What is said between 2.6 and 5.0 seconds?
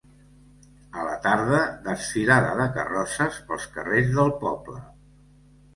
de carrosses pels carrers del poble.